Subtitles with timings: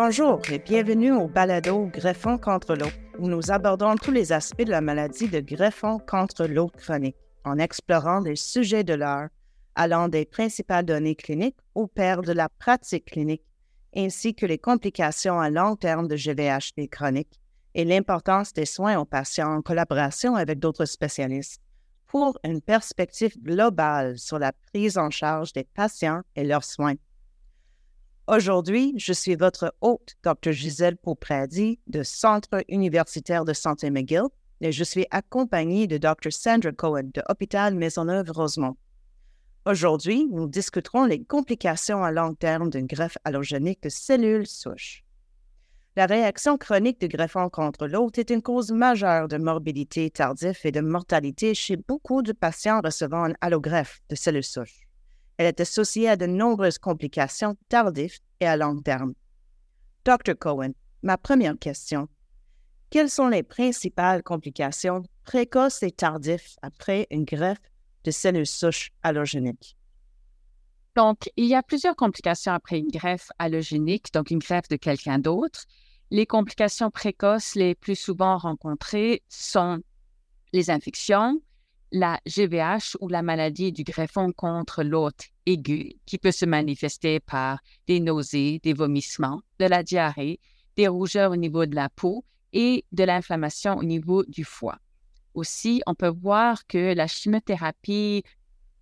[0.00, 2.86] Bonjour et bienvenue au balado Greffon contre l'eau,
[3.18, 7.58] où nous abordons tous les aspects de la maladie de greffon contre l'eau chronique, en
[7.58, 9.26] explorant des sujets de l'heure,
[9.74, 13.42] allant des principales données cliniques au père de la pratique clinique,
[13.92, 17.40] ainsi que les complications à long terme de GVHD chronique
[17.74, 21.60] et l'importance des soins aux patients en collaboration avec d'autres spécialistes
[22.06, 26.94] pour une perspective globale sur la prise en charge des patients et leurs soins.
[28.28, 30.52] Aujourd'hui, je suis votre hôte, Dr.
[30.52, 34.26] Gisèle Paupradi, de Centre universitaire de santé McGill,
[34.60, 36.30] et je suis accompagnée de Dr.
[36.30, 38.76] Sandra Cohen de Hôpital Maisonneuve-Rosemont.
[39.64, 45.04] Aujourd'hui, nous discuterons les complications à long terme d'une greffe allogénique de cellules souches.
[45.96, 50.70] La réaction chronique du greffon contre l'autre est une cause majeure de morbidité tardive et
[50.70, 54.87] de mortalité chez beaucoup de patients recevant un allogreffe de cellules souches.
[55.38, 59.14] Elle est associée à de nombreuses complications tardives et à long terme.
[60.04, 60.34] Dr.
[60.38, 60.72] Cohen,
[61.02, 62.08] ma première question.
[62.90, 67.60] Quelles sont les principales complications précoces et tardives après une greffe
[68.04, 69.76] de cellules souches allogéniques?
[70.96, 75.20] Donc, il y a plusieurs complications après une greffe allogénique, donc une greffe de quelqu'un
[75.20, 75.66] d'autre.
[76.10, 79.80] Les complications précoces les plus souvent rencontrées sont
[80.52, 81.40] les infections,
[81.92, 87.60] la GVH ou la maladie du greffon contre l'hôte aigu, qui peut se manifester par
[87.86, 90.40] des nausées, des vomissements, de la diarrhée,
[90.76, 94.78] des rougeurs au niveau de la peau et de l'inflammation au niveau du foie.
[95.34, 98.22] Aussi, on peut voir que la chimiothérapie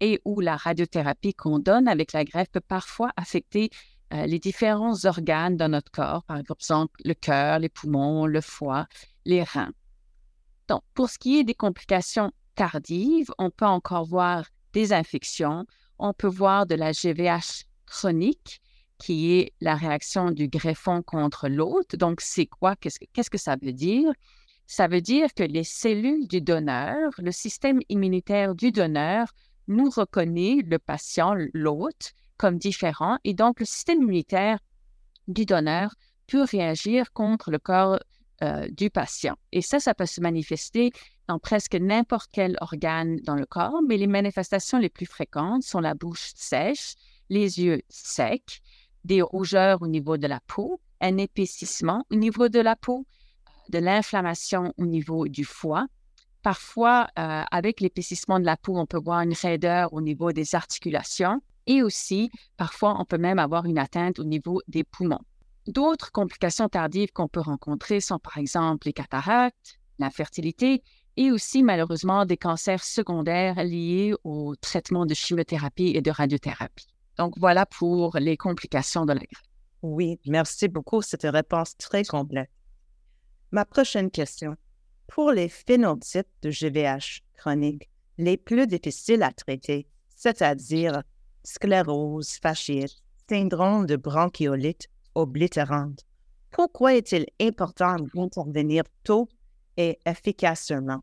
[0.01, 3.71] et ou la radiothérapie qu'on donne avec la greffe peut parfois affecter
[4.13, 8.87] euh, les différents organes dans notre corps, par exemple le cœur, les poumons, le foie,
[9.25, 9.73] les reins.
[10.69, 15.65] Donc, pour ce qui est des complications tardives, on peut encore voir des infections,
[15.99, 18.61] on peut voir de la GVH chronique,
[18.99, 21.97] qui est la réaction du greffon contre l'hôte.
[21.97, 22.75] Donc, c'est quoi?
[22.77, 24.11] Qu'est-ce que, ça veut dire?
[24.67, 29.29] Ça veut dire que les cellules du donneur, le système immunitaire du donneur,
[29.69, 34.59] nous reconnaît le patient, l'hôte, comme différents et donc le système immunitaire
[35.29, 35.95] du donneur
[36.27, 37.99] peut réagir contre le corps
[38.43, 39.37] euh, du patient.
[39.53, 40.93] Et ça, ça peut se manifester
[41.29, 45.81] dans presque n'importe quel organe dans le corps, mais les manifestations les plus fréquentes sont
[45.81, 46.95] la bouche sèche,
[47.29, 48.61] les yeux secs,
[49.05, 53.07] des rougeurs au niveau de la peau, un épaississement au niveau de la peau,
[53.71, 55.87] de l'inflammation au niveau du foie.
[56.43, 60.55] Parfois, euh, avec l'épaississement de la peau, on peut voir une raideur au niveau des
[60.55, 65.25] articulations et aussi, parfois, on peut même avoir une atteinte au niveau des poumons.
[65.67, 70.83] D'autres complications tardives qu'on peut rencontrer sont par exemple les cataractes, l'infertilité
[71.17, 76.87] et aussi malheureusement des cancers secondaires liés au traitement de chimiothérapie et de radiothérapie.
[77.17, 79.43] Donc voilà pour les complications de la greffe.
[79.83, 81.03] Oui, merci beaucoup.
[81.03, 82.51] C'est une réponse très complète.
[83.51, 84.57] Ma prochaine question.
[85.07, 87.89] Pour les phénotypes de GVH chronique
[88.19, 91.03] les plus difficiles à traiter, c'est-à-dire
[91.45, 96.05] sclérose fasciite, syndrome de bronchiolite oblitérante.
[96.51, 99.29] Pourquoi est-il important d'intervenir tôt
[99.77, 101.03] et efficacement?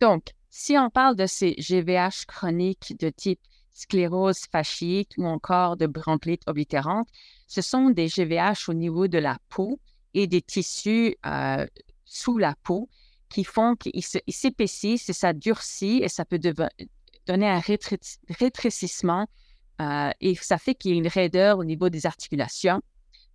[0.00, 3.40] Donc, si on parle de ces GVH chroniques de type
[3.70, 7.08] sclérose fasciite ou encore de bronchiolite oblitérante,
[7.46, 9.78] ce sont des GVH au niveau de la peau
[10.14, 11.66] et des tissus euh,
[12.04, 12.88] sous la peau
[13.28, 16.40] qui font qu'ils s'épaississent et ça durcit et ça peut
[17.26, 17.60] donner un
[18.40, 19.28] rétrécissement
[19.80, 22.82] euh, et ça fait qu'il y a une raideur au niveau des articulations.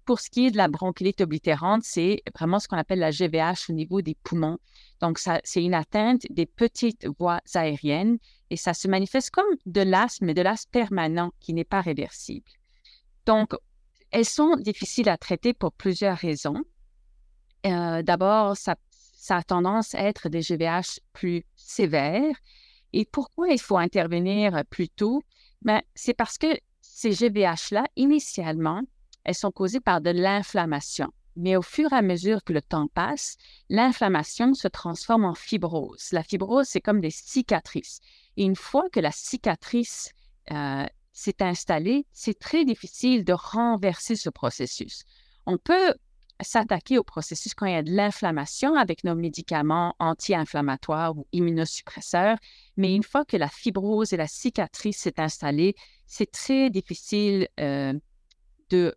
[0.05, 3.69] Pour ce qui est de la bronchite oblitérante, c'est vraiment ce qu'on appelle la GVH
[3.69, 4.57] au niveau des poumons.
[4.99, 8.17] Donc, c'est une atteinte des petites voies aériennes
[8.49, 12.51] et ça se manifeste comme de l'asthme, mais de l'asthme permanent qui n'est pas réversible.
[13.25, 13.53] Donc,
[14.11, 16.61] elles sont difficiles à traiter pour plusieurs raisons.
[17.65, 22.35] Euh, d'abord, ça, ça a tendance à être des GVH plus sévères.
[22.91, 25.23] Et pourquoi il faut intervenir plus tôt?
[25.61, 26.47] Ben, c'est parce que
[26.81, 28.83] ces GVH-là, initialement,
[29.23, 31.11] elles sont causées par de l'inflammation.
[31.35, 33.37] Mais au fur et à mesure que le temps passe,
[33.69, 36.11] l'inflammation se transforme en fibrose.
[36.11, 37.99] La fibrose, c'est comme des cicatrices.
[38.37, 40.11] Et une fois que la cicatrice
[40.51, 45.03] euh, s'est installée, c'est très difficile de renverser ce processus.
[45.45, 45.95] On peut
[46.41, 52.37] s'attaquer au processus quand il y a de l'inflammation avec nos médicaments anti-inflammatoires ou immunosuppresseurs.
[52.77, 57.93] Mais une fois que la fibrose et la cicatrice s'est installée, c'est très difficile euh,
[58.69, 58.95] de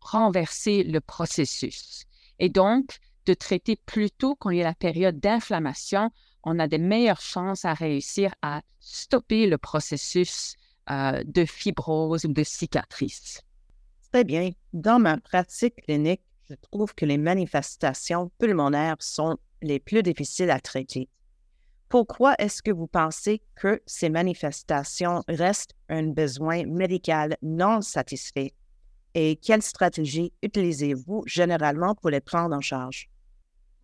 [0.00, 2.04] renverser le processus.
[2.38, 6.10] Et donc, de traiter plus tôt quand il y a la période d'inflammation,
[6.44, 10.54] on a des meilleures chances à réussir à stopper le processus
[10.90, 13.42] euh, de fibrose ou de cicatrice.
[14.10, 14.50] Très bien.
[14.72, 20.60] Dans ma pratique clinique, je trouve que les manifestations pulmonaires sont les plus difficiles à
[20.60, 21.08] traiter.
[21.90, 28.54] Pourquoi est-ce que vous pensez que ces manifestations restent un besoin médical non satisfait?
[29.14, 33.08] Et quelle stratégie utilisez-vous généralement pour les prendre en charge?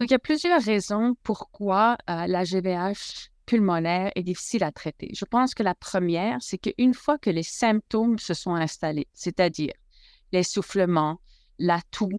[0.00, 5.10] Donc, il y a plusieurs raisons pourquoi euh, la GVH pulmonaire est difficile à traiter.
[5.14, 9.72] Je pense que la première, c'est qu'une fois que les symptômes se sont installés, c'est-à-dire
[10.32, 11.20] l'essoufflement,
[11.58, 12.18] la toux,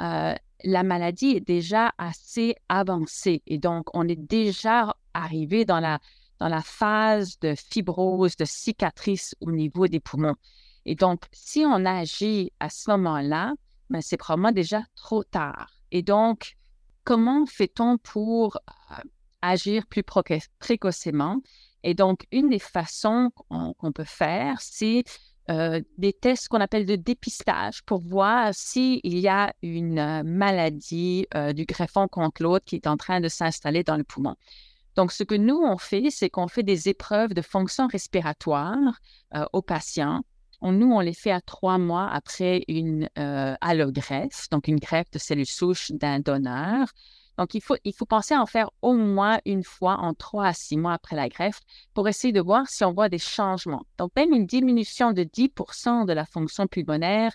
[0.00, 0.34] euh,
[0.64, 5.98] la maladie est déjà assez avancée et donc on est déjà arrivé dans la,
[6.38, 10.36] dans la phase de fibrose, de cicatrice au niveau des poumons.
[10.86, 13.54] Et donc, si on agit à ce moment-là,
[13.90, 15.70] ben, c'est probablement déjà trop tard.
[15.90, 16.56] Et donc,
[17.04, 18.94] comment fait-on pour euh,
[19.42, 20.02] agir plus
[20.58, 21.40] précocement?
[21.84, 25.04] Et donc, une des façons qu'on peut faire, c'est
[25.50, 31.26] euh, des tests qu'on appelle de dépistage pour voir s'il y a une euh, maladie
[31.54, 34.36] du greffon contre l'autre qui est en train de s'installer dans le poumon.
[34.94, 39.00] Donc, ce que nous, on fait, c'est qu'on fait des épreuves de fonction respiratoire
[39.52, 40.22] aux patients
[40.70, 45.18] nous, on les fait à trois mois après une euh, allogreffe, donc une greffe de
[45.18, 46.86] cellules souches d'un donneur.
[47.38, 50.46] Donc, il faut, il faut penser à en faire au moins une fois en trois
[50.46, 51.60] à six mois après la greffe
[51.94, 53.84] pour essayer de voir si on voit des changements.
[53.98, 57.32] Donc, même une diminution de 10% de la fonction pulmonaire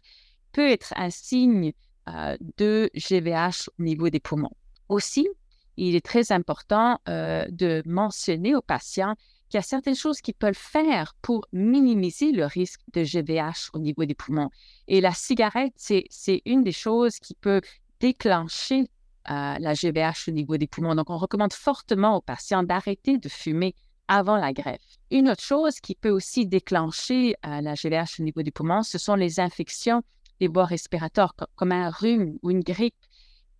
[0.53, 1.73] peut être un signe
[2.07, 4.55] euh, de GVH au niveau des poumons.
[4.87, 5.27] Aussi,
[5.75, 9.15] il est très important euh, de mentionner aux patients
[9.49, 13.79] qu'il y a certaines choses qu'ils peuvent faire pour minimiser le risque de GVH au
[13.79, 14.49] niveau des poumons.
[14.87, 17.61] Et la cigarette, c'est une des choses qui peut
[17.99, 18.89] déclencher
[19.29, 20.95] euh, la GVH au niveau des poumons.
[20.95, 23.75] Donc, on recommande fortement aux patients d'arrêter de fumer
[24.07, 24.81] avant la greffe.
[25.11, 28.97] Une autre chose qui peut aussi déclencher euh, la GVH au niveau des poumons, ce
[28.97, 30.01] sont les infections
[30.39, 32.95] des voies respiratoires, comme un rhume ou une grippe.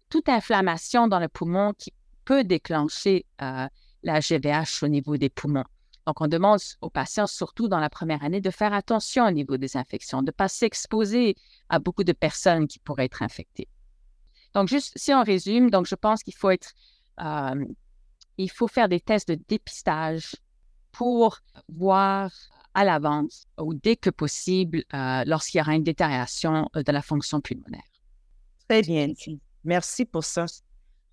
[0.09, 1.91] Toute inflammation dans le poumon qui
[2.23, 3.67] peut déclencher euh,
[4.03, 5.65] la GVH au niveau des poumons.
[6.07, 9.57] Donc, on demande aux patients, surtout dans la première année, de faire attention au niveau
[9.57, 11.35] des infections, de ne pas s'exposer
[11.67, 13.67] à beaucoup de personnes qui pourraient être infectées.
[14.53, 16.71] Donc, juste si on résume, donc je pense qu'il faut être,
[17.19, 17.65] euh,
[18.37, 20.37] il faut faire des tests de dépistage
[20.93, 22.31] pour voir
[22.73, 27.41] à l'avance ou dès que possible euh, lorsqu'il y aura une détérioration de la fonction
[27.41, 27.83] pulmonaire.
[28.69, 29.09] Très bien.
[29.65, 30.45] Merci pour ça.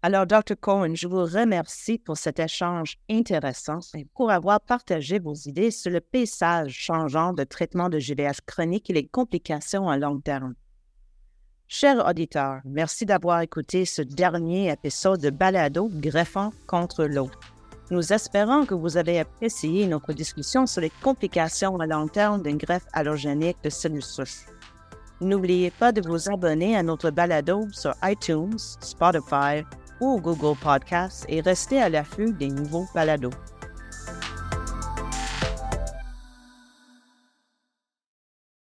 [0.06, 0.54] Alors, Dr.
[0.60, 5.90] Cohen, je vous remercie pour cet échange intéressant et pour avoir partagé vos idées sur
[5.90, 10.56] le paysage changeant de traitement de GVH chronique et les complications à long terme.
[11.68, 17.30] Chers auditeurs, merci d'avoir écouté ce dernier épisode de Balado Greffant contre l'eau.
[17.90, 22.58] Nous espérons que vous avez apprécié notre discussion sur les complications à long terme d'une
[22.58, 24.44] greffe allogénique de souches.
[25.22, 29.64] N'oubliez pas de vous abonner à notre balado sur iTunes, Spotify
[30.00, 33.30] ou Google Podcasts et restez à l'affût des nouveaux balados.